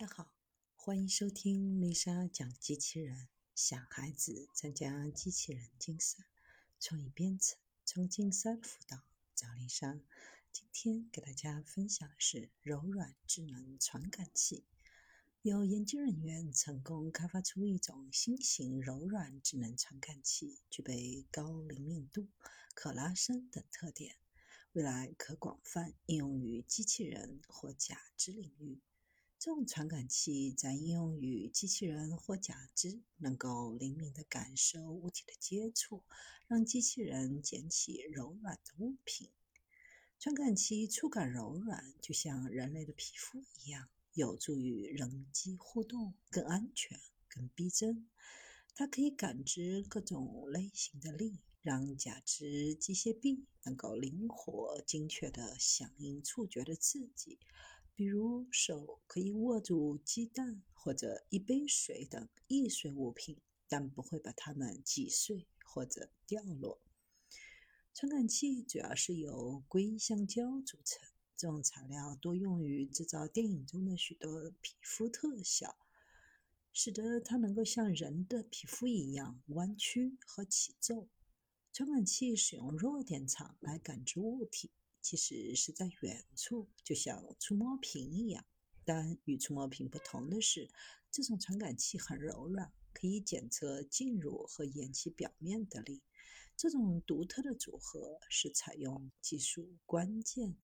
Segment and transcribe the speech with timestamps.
[0.00, 0.32] 大家好，
[0.76, 3.26] 欢迎收听丽莎讲机器人。
[3.56, 6.18] 小孩子参加机器人竞赛、
[6.78, 9.02] 创意编程、创竞赛辅导，
[9.34, 9.98] 找丽莎。
[10.52, 14.62] 今天给大家分享的是柔软智能传感器。
[15.42, 22.28] 有研究人员成功开发出一种新型柔软智能传感器，具备高灵敏度、
[22.72, 24.14] 可拉伸等特点，
[24.74, 28.78] 未来可广泛应用于机器人或假肢领域。
[29.38, 36.02] 这种传感器在应用于机器人或假肢，能够灵敏地感受物体的接触，
[36.48, 39.30] 让机器人捡起柔软的物品。
[40.18, 48.08] 传感器触感柔软，就像人类的皮肤一样，有助于人机互动更安全、更逼真。
[48.74, 57.38] 它可以感知各种类型的力，让假肢机械臂能够灵活、精确地响应触觉的刺激。
[57.98, 66.80] 比如，手可以握住鸡蛋或者一杯水等易碎物品，但不会把它们挤碎或者掉落。
[67.92, 75.76] 传感器主要是由硅橡胶组成，这种材料多用于制造电影中的许多皮肤特效，
[76.72, 81.08] 使得它能够像人的皮肤一样弯曲和起皱。
[81.72, 84.70] 传感器使用弱电场来感知物体。
[85.08, 88.44] 其实是在远处，就像触摸屏一样。
[88.84, 90.68] 但与触摸屏不同的是，
[91.10, 96.02] 这种传感器很柔软，可以检测进入和延期表面的力。
[96.58, 100.52] 这种独特的组合是采用技术关键